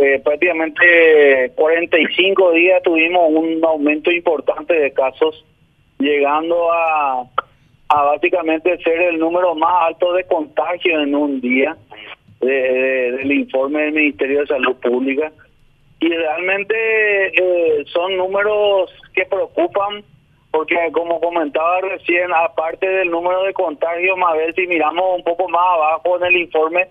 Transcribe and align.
eh, 0.00 0.20
prácticamente 0.22 1.52
45 1.56 2.52
días 2.52 2.82
tuvimos 2.84 3.30
un 3.30 3.64
aumento 3.64 4.12
importante 4.12 4.72
de 4.72 4.92
casos, 4.92 5.44
llegando 5.98 6.72
a, 6.72 7.24
a 7.88 8.02
básicamente 8.04 8.78
ser 8.78 9.00
el 9.02 9.18
número 9.18 9.56
más 9.56 9.88
alto 9.88 10.12
de 10.12 10.22
contagio 10.24 11.00
en 11.00 11.14
un 11.16 11.40
día 11.40 11.76
del 12.40 13.32
informe 13.32 13.82
del 13.82 13.92
Ministerio 13.92 14.40
de 14.40 14.46
Salud 14.46 14.76
Pública. 14.76 15.32
Y 15.98 16.08
realmente 16.08 16.76
eh, 17.34 17.84
son 17.92 18.16
números 18.16 18.92
que 19.14 19.26
preocupan 19.26 20.04
porque 20.52 20.76
como 20.92 21.20
comentaba 21.20 21.80
recién, 21.80 22.32
aparte 22.32 22.88
del 22.88 23.10
número 23.10 23.42
de 23.42 23.52
contagios, 23.52 24.16
Mabel, 24.16 24.54
si 24.54 24.66
miramos 24.66 25.16
un 25.16 25.24
poco 25.24 25.48
más 25.48 25.64
abajo 25.74 26.16
en 26.18 26.24
el 26.24 26.36
informe, 26.36 26.86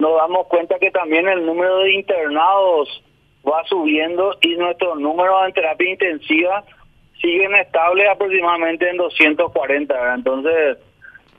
nos 0.00 0.16
damos 0.16 0.46
cuenta 0.46 0.78
que 0.78 0.90
también 0.90 1.28
el 1.28 1.44
número 1.44 1.78
de 1.78 1.92
internados 1.92 3.02
va 3.46 3.62
subiendo 3.64 4.36
y 4.40 4.56
nuestros 4.56 4.98
números 4.98 5.46
en 5.46 5.52
terapia 5.52 5.90
intensiva 5.90 6.64
siguen 7.20 7.54
estables 7.54 8.08
aproximadamente 8.08 8.88
en 8.88 8.96
240. 8.96 10.14
Entonces, 10.14 10.78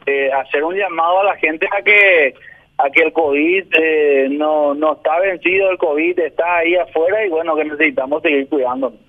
eh, 0.05 0.31
hacer 0.31 0.63
un 0.63 0.75
llamado 0.75 1.19
a 1.19 1.23
la 1.25 1.35
gente 1.37 1.67
a 1.71 1.81
que 1.81 2.35
a 2.77 2.89
que 2.89 3.03
el 3.03 3.13
COVID 3.13 3.65
eh, 3.73 4.27
no, 4.31 4.73
no 4.73 4.93
está 4.93 5.19
vencido, 5.19 5.69
el 5.69 5.77
COVID 5.77 6.19
está 6.19 6.57
ahí 6.57 6.75
afuera 6.75 7.23
y 7.25 7.29
bueno, 7.29 7.55
que 7.55 7.65
necesitamos 7.65 8.21
seguir 8.23 8.47
cuidándonos. 8.47 8.99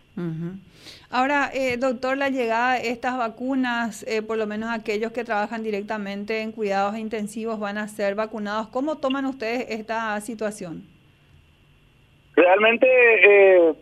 Ahora, 1.14 1.50
eh, 1.52 1.76
doctor, 1.76 2.16
la 2.16 2.30
llegada 2.30 2.78
de 2.78 2.88
estas 2.88 3.18
vacunas, 3.18 4.02
eh, 4.08 4.22
por 4.22 4.38
lo 4.38 4.46
menos 4.46 4.70
aquellos 4.70 5.12
que 5.12 5.24
trabajan 5.24 5.62
directamente 5.62 6.40
en 6.40 6.52
cuidados 6.52 6.96
intensivos 6.96 7.60
van 7.60 7.76
a 7.76 7.86
ser 7.86 8.14
vacunados. 8.14 8.68
¿Cómo 8.68 8.96
toman 8.96 9.26
ustedes 9.26 9.66
esta 9.68 10.18
situación? 10.22 10.84
Realmente 12.34 12.86
eh, 12.88 13.74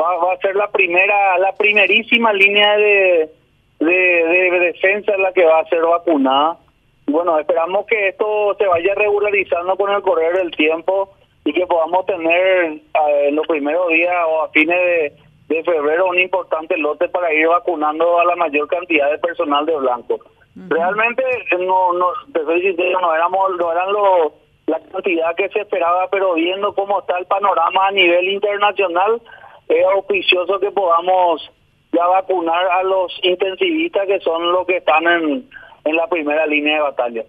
va, 0.00 0.32
a 0.32 0.38
ser 0.38 0.56
la 0.56 0.70
primera, 0.70 1.36
la 1.36 1.52
primerísima 1.52 2.32
línea 2.32 2.74
de, 2.78 3.30
de, 3.78 4.58
defensa 4.58 5.14
en 5.14 5.24
la 5.24 5.32
que 5.34 5.44
va 5.44 5.60
a 5.60 5.68
ser 5.68 5.82
vacunada. 5.82 6.56
Bueno, 7.04 7.38
esperamos 7.38 7.84
que 7.84 8.08
esto 8.08 8.56
se 8.58 8.66
vaya 8.66 8.94
regularizando 8.94 9.76
con 9.76 9.92
el 9.92 10.00
correr 10.00 10.38
del 10.38 10.50
tiempo 10.52 11.12
y 11.44 11.52
que 11.52 11.66
podamos 11.66 12.06
tener 12.06 12.80
en 13.26 13.36
los 13.36 13.46
primeros 13.46 13.90
días 13.90 14.14
o 14.26 14.44
a 14.44 14.48
fines 14.52 14.78
de 14.78 15.31
de 15.52 15.64
febrero 15.64 16.08
un 16.08 16.18
importante 16.18 16.76
lote 16.76 17.08
para 17.08 17.32
ir 17.32 17.48
vacunando 17.48 18.18
a 18.18 18.24
la 18.24 18.36
mayor 18.36 18.68
cantidad 18.68 19.10
de 19.10 19.18
personal 19.18 19.66
de 19.66 19.76
blanco. 19.76 20.20
Realmente 20.54 21.22
no 21.58 21.92
no 21.94 22.06
te 22.32 22.44
soy 22.44 22.62
sincero, 22.62 23.00
no 23.00 23.14
éramos 23.14 23.56
no 23.58 23.72
eran 23.72 23.92
lo, 23.92 24.34
la 24.66 24.80
cantidad 24.80 25.34
que 25.34 25.48
se 25.48 25.60
esperaba, 25.60 26.08
pero 26.10 26.34
viendo 26.34 26.74
cómo 26.74 27.00
está 27.00 27.18
el 27.18 27.26
panorama 27.26 27.88
a 27.88 27.92
nivel 27.92 28.28
internacional 28.28 29.20
es 29.68 29.84
auspicioso 29.94 30.60
que 30.60 30.70
podamos 30.70 31.50
ya 31.92 32.06
vacunar 32.06 32.66
a 32.66 32.82
los 32.82 33.12
intensivistas 33.22 34.06
que 34.06 34.20
son 34.20 34.52
los 34.52 34.66
que 34.66 34.78
están 34.78 35.06
en, 35.06 35.48
en 35.84 35.96
la 35.96 36.06
primera 36.06 36.46
línea 36.46 36.76
de 36.76 36.82
batalla. 36.82 37.24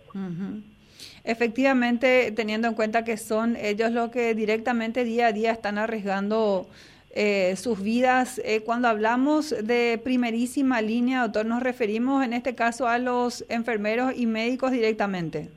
Efectivamente, 1.25 2.31
teniendo 2.35 2.67
en 2.67 2.73
cuenta 2.73 3.03
que 3.03 3.17
son 3.17 3.55
ellos 3.55 3.91
los 3.91 4.09
que 4.11 4.35
directamente 4.35 5.03
día 5.03 5.27
a 5.27 5.31
día 5.31 5.51
están 5.51 5.77
arriesgando 5.77 6.67
eh, 7.13 7.55
sus 7.55 7.81
vidas. 7.81 8.41
Eh, 8.43 8.61
cuando 8.65 8.87
hablamos 8.87 9.51
de 9.51 9.99
primerísima 10.03 10.81
línea, 10.81 11.21
doctor, 11.21 11.45
nos 11.45 11.61
referimos 11.61 12.25
en 12.25 12.33
este 12.33 12.55
caso 12.55 12.87
a 12.87 12.97
los 12.97 13.45
enfermeros 13.49 14.13
y 14.17 14.25
médicos 14.25 14.71
directamente. 14.71 15.49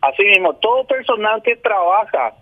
Así 0.00 0.24
mismo, 0.24 0.54
todo 0.54 0.86
personal 0.86 1.42
que 1.42 1.56
trabaja 1.56 2.32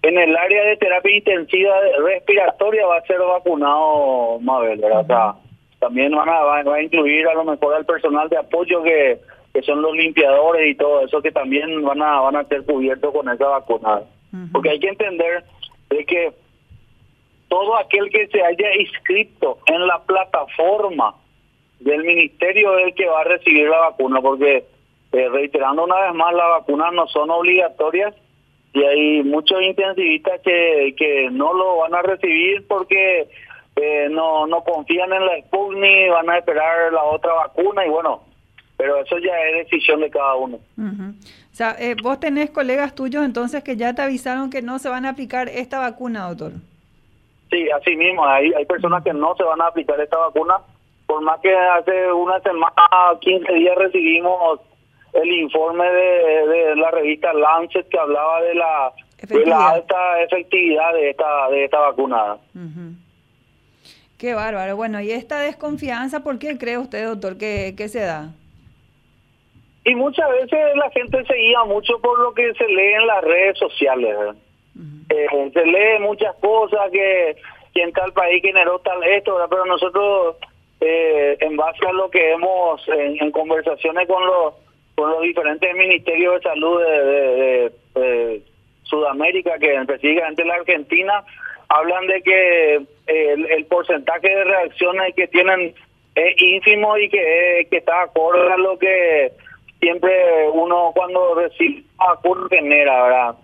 en 0.00 0.18
el 0.18 0.34
área 0.36 0.64
de 0.64 0.76
terapia 0.78 1.16
intensiva 1.16 1.74
respiratoria 2.04 2.86
va 2.86 2.96
a 2.96 3.02
ser 3.02 3.18
vacunado, 3.18 4.40
Mabel, 4.40 4.80
¿verdad? 4.80 5.34
también 5.78 6.12
van 6.12 6.28
a, 6.28 6.42
va, 6.42 6.74
a 6.76 6.82
incluir 6.82 7.26
a 7.26 7.34
lo 7.34 7.44
mejor 7.44 7.74
al 7.74 7.84
personal 7.84 8.28
de 8.28 8.38
apoyo 8.38 8.84
que, 8.84 9.18
que 9.52 9.62
son 9.62 9.82
los 9.82 9.94
limpiadores 9.96 10.70
y 10.70 10.76
todo 10.76 11.04
eso 11.04 11.20
que 11.20 11.32
también 11.32 11.82
van 11.82 12.00
a 12.00 12.20
van 12.20 12.36
a 12.36 12.44
ser 12.44 12.64
cubiertos 12.64 13.12
con 13.12 13.28
esa 13.28 13.48
vacuna. 13.48 14.00
Porque 14.52 14.70
hay 14.70 14.80
que 14.80 14.88
entender 14.88 15.44
de 15.90 16.06
que 16.06 16.32
todo 17.52 17.76
aquel 17.76 18.08
que 18.08 18.28
se 18.28 18.42
haya 18.42 18.74
inscrito 18.80 19.58
en 19.66 19.86
la 19.86 19.98
plataforma 20.04 21.14
del 21.80 22.02
ministerio 22.02 22.78
es 22.78 22.86
el 22.86 22.94
que 22.94 23.06
va 23.06 23.20
a 23.20 23.24
recibir 23.24 23.68
la 23.68 23.90
vacuna, 23.90 24.22
porque 24.22 24.64
eh, 25.12 25.28
reiterando 25.28 25.84
una 25.84 26.00
vez 26.00 26.14
más, 26.14 26.32
las 26.32 26.48
vacunas 26.48 26.94
no 26.94 27.06
son 27.08 27.28
obligatorias 27.30 28.14
y 28.72 28.82
hay 28.82 29.22
muchos 29.22 29.60
intensivistas 29.60 30.40
que, 30.40 30.94
que 30.96 31.28
no 31.30 31.52
lo 31.52 31.76
van 31.76 31.94
a 31.94 32.00
recibir 32.00 32.66
porque 32.66 33.28
eh, 33.76 34.08
no, 34.10 34.46
no 34.46 34.64
confían 34.64 35.12
en 35.12 35.26
la 35.26 35.38
Sputnik, 35.42 36.10
van 36.10 36.30
a 36.30 36.38
esperar 36.38 36.90
la 36.90 37.02
otra 37.02 37.34
vacuna 37.34 37.84
y 37.84 37.90
bueno, 37.90 38.22
pero 38.78 38.96
eso 38.96 39.18
ya 39.18 39.38
es 39.50 39.68
decisión 39.68 40.00
de 40.00 40.08
cada 40.08 40.36
uno. 40.36 40.58
O 40.78 41.54
sea, 41.54 41.76
eh, 41.78 41.96
vos 42.02 42.18
tenés 42.18 42.48
colegas 42.50 42.94
tuyos 42.94 43.22
entonces 43.26 43.62
que 43.62 43.76
ya 43.76 43.94
te 43.94 44.00
avisaron 44.00 44.48
que 44.48 44.62
no 44.62 44.78
se 44.78 44.88
van 44.88 45.04
a 45.04 45.10
aplicar 45.10 45.50
esta 45.50 45.80
vacuna, 45.80 46.26
doctor. 46.30 46.52
Sí, 47.52 47.68
así 47.70 47.94
mismo, 47.96 48.24
hay, 48.24 48.50
hay 48.54 48.64
personas 48.64 49.04
que 49.04 49.12
no 49.12 49.36
se 49.36 49.44
van 49.44 49.60
a 49.60 49.66
aplicar 49.66 50.00
esta 50.00 50.16
vacuna, 50.16 50.56
por 51.06 51.20
más 51.20 51.38
que 51.40 51.54
hace 51.54 52.10
una 52.10 52.40
semana, 52.40 52.72
15 53.20 53.52
días 53.52 53.76
recibimos 53.76 54.60
el 55.12 55.30
informe 55.30 55.84
de, 55.84 56.74
la 56.76 56.90
revista 56.90 57.34
Lancet 57.34 57.86
que 57.90 57.98
hablaba 57.98 58.40
de 58.40 58.54
la, 58.54 58.92
la 59.44 59.68
alta 59.68 60.22
efectividad 60.22 60.94
de 60.94 61.10
esta, 61.10 61.50
de 61.50 61.64
esta 61.64 61.78
vacuna. 61.78 62.38
Qué 64.16 64.32
bárbaro. 64.32 64.74
Bueno, 64.74 65.02
¿y 65.02 65.10
esta 65.10 65.40
desconfianza 65.40 66.22
por 66.22 66.38
qué 66.38 66.56
cree 66.56 66.78
usted, 66.78 67.04
doctor, 67.04 67.36
que, 67.36 67.74
que 67.76 67.88
se 67.88 68.00
da? 68.00 68.30
Y 69.84 69.94
muchas 69.94 70.30
veces 70.30 70.58
la 70.76 70.88
gente 70.90 71.22
se 71.26 71.34
guía 71.34 71.64
mucho 71.66 72.00
por 72.00 72.18
lo 72.18 72.32
que 72.32 72.54
se 72.54 72.66
lee 72.66 72.94
en 72.94 73.06
las 73.06 73.22
redes 73.22 73.58
sociales. 73.58 74.16
Eh, 74.16 74.38
se 75.52 75.66
lee 75.66 75.98
muchas 76.00 76.34
cosas 76.36 76.90
que, 76.90 77.36
que, 77.74 77.82
en 77.82 77.92
tal 77.92 78.12
país 78.12 78.42
generó 78.42 78.78
tal 78.80 79.02
esto, 79.04 79.36
pero 79.48 79.64
nosotros, 79.66 80.36
eh, 80.80 81.36
en 81.40 81.56
base 81.56 81.86
a 81.86 81.92
lo 81.92 82.10
que 82.10 82.32
hemos 82.32 82.80
en, 82.88 83.30
conversaciones 83.30 84.08
con 84.08 84.24
los 84.26 84.54
con 84.94 85.10
los 85.10 85.22
diferentes 85.22 85.74
ministerios 85.74 86.34
de 86.34 86.40
salud 86.42 86.80
de, 86.82 88.42
Sudamérica, 88.82 89.58
que 89.58 89.74
específicamente 89.74 90.44
la 90.44 90.56
Argentina, 90.56 91.24
hablan 91.70 92.06
de 92.06 92.20
que 92.22 92.74
el, 93.06 93.64
porcentaje 93.66 94.28
de 94.28 94.44
reacciones 94.44 95.14
que 95.14 95.28
tienen 95.28 95.74
es 96.14 96.42
ínfimo 96.42 96.98
y 96.98 97.08
que, 97.08 97.66
que 97.70 97.78
está 97.78 98.02
acorde 98.02 98.52
a 98.52 98.58
lo 98.58 98.78
que 98.78 99.32
siempre 99.80 100.12
uno 100.52 100.92
cuando 100.94 101.34
recibe 101.34 101.84
vacuna 101.96 102.46
genera, 102.50 103.02
¿verdad? 103.02 103.34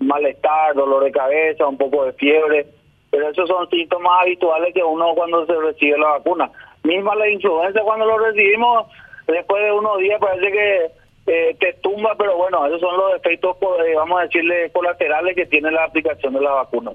Malestar, 0.00 0.74
dolor 0.74 1.04
de 1.04 1.12
cabeza, 1.12 1.66
un 1.66 1.76
poco 1.76 2.04
de 2.04 2.12
fiebre, 2.12 2.66
pero 3.10 3.30
esos 3.30 3.48
son 3.48 3.68
síntomas 3.70 4.22
habituales 4.22 4.74
que 4.74 4.82
uno 4.82 5.14
cuando 5.14 5.46
se 5.46 5.54
recibe 5.54 5.98
la 5.98 6.18
vacuna. 6.18 6.50
Misma 6.82 7.14
la 7.14 7.28
influenza 7.28 7.80
cuando 7.82 8.06
lo 8.06 8.18
recibimos, 8.18 8.86
después 9.26 9.64
de 9.64 9.72
unos 9.72 9.98
días 9.98 10.20
parece 10.20 10.52
que 10.52 10.90
eh, 11.26 11.56
te 11.58 11.72
tumba, 11.74 12.14
pero 12.16 12.36
bueno, 12.36 12.66
esos 12.66 12.80
son 12.80 12.96
los 12.96 13.16
efectos, 13.16 13.56
eh, 13.84 13.94
vamos 13.96 14.20
a 14.20 14.22
decirle, 14.24 14.70
colaterales 14.70 15.34
que 15.34 15.46
tiene 15.46 15.70
la 15.70 15.84
aplicación 15.84 16.34
de 16.34 16.40
la 16.40 16.50
vacuna. 16.50 16.92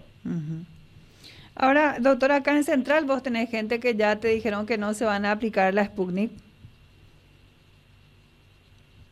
Ahora, 1.56 1.98
doctora, 2.00 2.38
acá 2.38 2.52
en 2.54 2.64
Central 2.64 3.06
vos 3.06 3.22
tenés 3.22 3.50
gente 3.50 3.80
que 3.80 3.96
ya 3.96 4.16
te 4.16 4.30
dijeron 4.30 4.66
que 4.66 4.78
no 4.78 4.94
se 4.94 5.06
van 5.06 5.26
a 5.26 5.32
aplicar 5.32 5.74
la 5.74 5.86
Sputnik. 5.86 6.32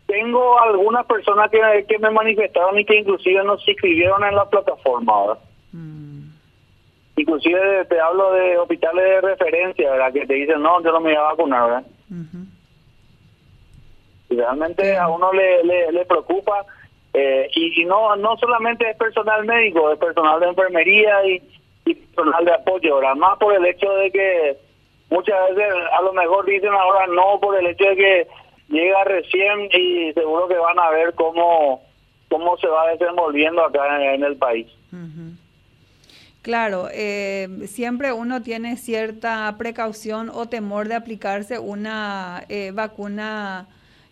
Tengo 0.10 0.60
algunas 0.60 1.06
personas 1.06 1.52
que, 1.52 1.86
que 1.88 2.00
me 2.00 2.10
manifestaron 2.10 2.80
y 2.80 2.84
que 2.84 2.98
inclusive 2.98 3.44
no 3.44 3.60
se 3.60 3.72
inscribieron 3.72 4.24
en 4.24 4.36
la 4.36 4.50
plataforma 4.50 5.14
ahora. 5.14 5.40
Mm. 5.72 6.32
Inclusive 7.16 7.86
te 7.86 8.00
hablo 8.00 8.34
de 8.34 8.58
hospitales 8.58 9.04
de 9.04 9.22
referencia, 9.22 9.92
¿verdad? 9.92 10.12
Que 10.12 10.26
te 10.26 10.34
dicen, 10.34 10.64
no, 10.64 10.82
yo 10.82 10.92
no 10.92 11.00
me 11.00 11.12
voy 11.12 11.16
a 11.16 11.22
vacunar, 11.22 11.64
¿verdad? 11.64 11.84
Y 14.32 14.36
realmente 14.36 14.98
a 14.98 15.08
uno 15.10 15.32
le, 15.32 15.92
le, 15.92 16.06
preocupa. 16.06 16.66
Eh, 17.14 17.48
y, 17.54 17.86
no 17.86 18.16
no 18.16 18.36
solamente 18.38 18.90
es 18.90 18.98
personal 18.98 19.46
médico, 19.46 19.92
es 19.92 20.00
personal 20.00 20.40
de 20.40 20.48
enfermería 20.48 21.24
y, 21.28 21.40
y 21.86 21.94
personal 21.94 22.46
de 22.46 22.54
apoyo, 22.54 22.96
¿verdad? 22.96 23.16
Más 23.16 23.38
por 23.38 23.54
el 23.54 23.64
hecho 23.64 23.92
de 23.94 24.10
que 24.10 24.58
muchas 25.12 25.38
veces 25.54 25.72
a 25.96 26.02
lo 26.02 26.14
mejor 26.14 26.46
dicen 26.46 26.74
ahora 26.74 27.06
no 27.06 27.40
por 27.40 27.56
el 27.56 27.68
hecho 27.68 27.86
de 27.86 27.96
que 27.96 28.28
llega 28.70 29.04
recién 29.04 29.70
y 29.74 30.14
seguro 30.14 30.48
que 30.48 30.58
van 30.58 30.80
a 30.80 30.90
ver 30.90 31.14
cómo, 31.16 31.82
cómo 32.30 32.58
se 32.58 32.68
va 32.68 32.92
desenvolviendo 32.92 33.64
acá 33.64 34.14
en, 34.14 34.24
el 34.24 34.38
país. 34.38 34.68
Claro, 36.42 36.88
eh, 36.92 37.48
siempre 37.68 38.14
uno 38.14 38.42
tiene 38.42 38.78
cierta 38.78 39.54
precaución 39.58 40.30
o 40.34 40.48
temor 40.48 40.88
de 40.88 40.96
aplicarse 40.96 41.60
una 41.60 42.44
eh, 42.50 42.72
vacuna 42.74 43.68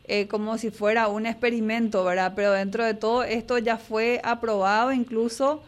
eh, 0.09 0.27
como 0.27 0.57
si 0.57 0.71
fuera 0.71 1.09
un 1.09 1.25
experimento, 1.25 2.03
¿verdad? 2.05 2.31
Pero 2.33 2.53
dentro 2.53 2.85
de 2.85 2.93
todo 2.93 3.23
esto 3.23 3.57
ya 3.57 3.77
fue 3.77 4.21
aprobado 4.23 4.93
incluso 4.93 5.63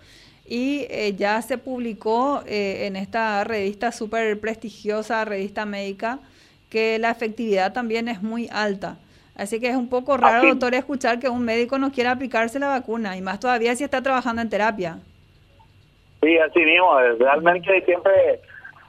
y 0.47 0.85
eh, 0.89 1.13
ya 1.17 1.41
se 1.41 1.57
publicó 1.57 2.41
eh, 2.47 2.87
en 2.87 2.95
esta 2.95 3.43
revista 3.43 3.91
súper 3.91 4.39
prestigiosa, 4.39 5.25
revista 5.25 5.65
médica, 5.65 6.19
que 6.69 6.99
la 6.99 7.11
efectividad 7.11 7.73
también 7.73 8.07
es 8.07 8.21
muy 8.21 8.47
alta. 8.51 8.97
Así 9.35 9.59
que 9.59 9.69
es 9.69 9.75
un 9.75 9.89
poco 9.89 10.17
raro, 10.17 10.49
doctor, 10.49 10.73
escuchar 10.73 11.19
que 11.19 11.29
un 11.29 11.43
médico 11.43 11.77
no 11.77 11.91
quiera 11.91 12.11
aplicarse 12.11 12.59
la 12.59 12.67
vacuna, 12.67 13.15
y 13.15 13.21
más 13.21 13.39
todavía 13.39 13.75
si 13.75 13.85
está 13.85 14.01
trabajando 14.01 14.41
en 14.41 14.49
terapia. 14.49 14.99
Sí, 16.21 16.37
así 16.37 16.59
mismo, 16.59 16.99
realmente 17.17 17.81
siempre 17.85 18.41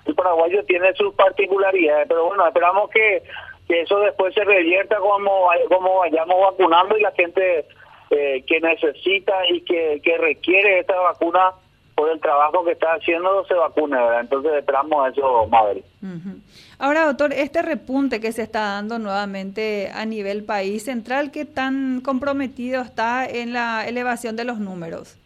el 0.07 0.15
paraguayo 0.17 0.65
tiene 0.65 0.93
sus 0.95 1.15
particularidades, 1.15 2.09
pero 2.09 2.27
bueno, 2.27 2.47
esperamos 2.47 2.91
que, 2.91 3.23
que 3.69 3.83
eso 3.83 4.01
después 4.01 4.35
se 4.35 4.43
revierta 4.43 4.97
como, 4.97 5.49
como 5.69 5.99
vayamos 5.99 6.37
vacunando 6.41 6.99
y 6.99 7.03
la 7.03 7.13
gente 7.13 7.65
eh, 8.11 8.43
que 8.45 8.61
necesita 8.61 9.35
y 9.49 9.61
que, 9.61 10.01
que 10.03 10.19
requiere 10.19 10.81
esta 10.81 10.99
vacuna 10.99 11.53
por 12.01 12.11
el 12.11 12.19
trabajo 12.19 12.65
que 12.65 12.73
está 12.73 12.95
haciendo 12.95 13.45
se 13.45 13.53
vacune, 13.53 13.95
¿verdad? 13.95 14.21
Entonces 14.21 14.53
esperamos 14.55 15.13
eso, 15.13 15.47
Mabel. 15.49 15.85
Ahora, 16.79 17.05
doctor, 17.05 17.35
este 17.35 17.61
repunte 17.61 18.23
que 18.23 18.33
se 18.33 18.41
está 18.41 18.61
dando 18.61 18.99
nuevamente 18.99 19.91
a 19.93 20.07
nivel 20.07 20.45
país 20.45 20.85
central, 20.85 21.31
¿qué 21.31 21.45
tan 21.45 22.01
comprometido 22.01 22.81
está 22.81 23.27
en 23.27 23.53
la 23.53 23.87
elevación 23.87 24.35
de 24.35 24.45
los 24.45 24.61
números? 24.61 25.19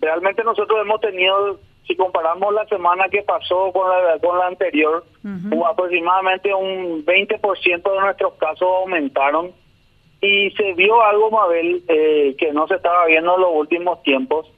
Realmente 0.00 0.42
nosotros 0.42 0.80
hemos 0.82 1.00
tenido, 1.00 1.60
si 1.86 1.94
comparamos 1.94 2.52
la 2.52 2.66
semana 2.66 3.04
que 3.08 3.22
pasó 3.22 3.70
con 3.72 3.88
la, 3.88 4.18
con 4.18 4.38
la 4.38 4.48
anterior, 4.48 5.04
aproximadamente 5.68 6.52
un 6.52 7.06
20% 7.06 7.92
de 7.92 8.00
nuestros 8.00 8.34
casos 8.34 8.68
aumentaron 8.80 9.52
y 10.20 10.50
se 10.50 10.72
vio 10.72 11.00
algo, 11.00 11.30
Mabel, 11.30 11.84
eh, 11.86 12.34
que 12.36 12.52
no 12.52 12.66
se 12.66 12.74
estaba 12.74 13.06
viendo 13.06 13.36
en 13.36 13.40
los 13.40 13.52
últimos 13.54 14.02
tiempos, 14.02 14.50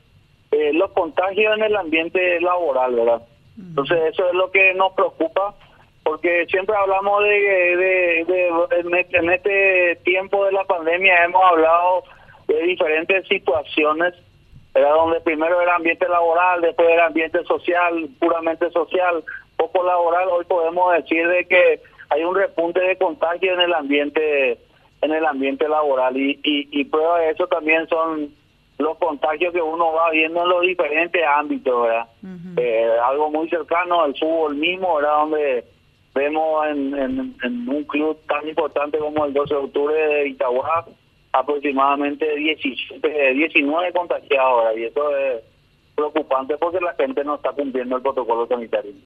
eh, 0.52 0.72
los 0.72 0.92
contagios 0.92 1.56
en 1.56 1.64
el 1.64 1.76
ambiente 1.76 2.40
laboral, 2.40 2.94
¿verdad? 2.94 3.22
Entonces 3.58 3.98
eso 4.12 4.28
es 4.28 4.34
lo 4.34 4.50
que 4.50 4.72
nos 4.74 4.92
preocupa, 4.92 5.54
porque 6.02 6.46
siempre 6.46 6.74
hablamos 6.76 7.22
de, 7.22 7.30
de, 7.30 8.20
este, 8.20 9.16
en, 9.18 9.30
este, 9.30 9.96
tiempo 10.04 10.44
de 10.44 10.52
la 10.52 10.64
pandemia, 10.64 11.24
hemos 11.24 11.42
hablado 11.44 12.04
de 12.48 12.62
diferentes 12.62 13.26
situaciones, 13.28 14.14
era 14.74 14.90
donde 14.90 15.20
primero 15.20 15.60
era 15.60 15.76
ambiente 15.76 16.08
laboral, 16.08 16.60
después 16.60 16.88
era 16.88 17.06
ambiente 17.06 17.42
social, 17.44 18.08
puramente 18.18 18.70
social, 18.70 19.22
poco 19.56 19.82
laboral, 19.82 20.28
hoy 20.28 20.44
podemos 20.46 20.92
decir 20.94 21.28
de 21.28 21.46
que 21.46 21.80
hay 22.10 22.24
un 22.24 22.34
repunte 22.34 22.80
de 22.80 22.96
contagio 22.96 23.54
en 23.54 23.60
el 23.60 23.74
ambiente 23.74 24.58
en 25.02 25.12
el 25.12 25.26
ambiente 25.26 25.68
laboral 25.68 26.16
y, 26.16 26.38
y, 26.44 26.84
prueba 26.84 27.18
de 27.18 27.30
eso 27.30 27.48
también 27.48 27.88
son 27.88 28.32
los 28.82 28.98
contagios 28.98 29.52
que 29.52 29.62
uno 29.62 29.92
va 29.92 30.10
viendo 30.10 30.42
en 30.42 30.48
los 30.48 30.62
diferentes 30.62 31.22
ámbitos, 31.26 31.82
¿verdad? 31.82 32.08
Eh, 32.56 32.90
algo 33.04 33.30
muy 33.30 33.48
cercano 33.48 34.02
al 34.02 34.16
fútbol 34.18 34.56
mismo, 34.56 34.96
¿verdad? 34.96 35.16
Donde 35.18 35.64
vemos 36.14 36.66
en, 36.66 37.34
en, 37.42 37.68
un 37.68 37.84
club 37.84 38.18
tan 38.26 38.46
importante 38.46 38.98
como 38.98 39.24
el 39.24 39.32
12 39.32 39.54
de 39.54 39.60
octubre 39.60 39.94
de 39.94 40.28
Itagua 40.28 40.86
aproximadamente 41.32 42.36
17, 42.36 43.32
19 43.32 43.92
contagiados, 43.92 44.64
¿verdad? 44.64 44.76
Y 44.76 44.84
eso 44.84 45.16
es 45.16 45.42
preocupante 45.94 46.56
porque 46.58 46.80
la 46.80 46.94
gente 46.94 47.24
no 47.24 47.36
está 47.36 47.52
cumpliendo 47.52 47.96
el 47.96 48.02
protocolo 48.02 48.46
sanitario. 48.46 48.92